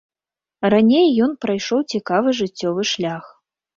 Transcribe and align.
Раней 0.73 1.11
ён 1.27 1.31
прайшоў 1.45 1.79
цікавы 1.99 2.29
жыццёвы 2.41 2.89
шлях. 2.97 3.23